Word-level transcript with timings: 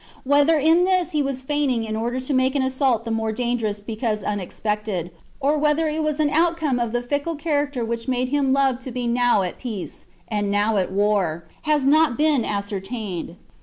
Whether 0.23 0.57
in 0.57 0.85
this 0.85 1.11
he 1.11 1.21
was 1.21 1.43
feigning 1.43 1.83
in 1.83 1.95
order 1.95 2.19
to 2.19 2.33
make 2.33 2.55
an 2.55 2.63
assault 2.63 3.05
the 3.05 3.11
more 3.11 3.31
dangerous 3.31 3.79
because 3.81 4.23
unexpected, 4.23 5.11
or 5.39 5.59
whether 5.59 5.87
it 5.87 6.01
was 6.01 6.19
an 6.19 6.31
outcome 6.31 6.79
of 6.79 6.91
the 6.91 7.03
fickle 7.03 7.35
character 7.35 7.85
which 7.85 8.07
made 8.07 8.29
him 8.29 8.51
love 8.51 8.79
to 8.79 8.89
be 8.89 9.05
now 9.05 9.43
at 9.43 9.59
peace, 9.59 10.07
and 10.27 10.49
now 10.49 10.77
at 10.77 10.91
war, 10.91 11.45
has 11.69 11.85
not 11.85 12.17
been 12.17 12.43
ascertained. 12.43 13.35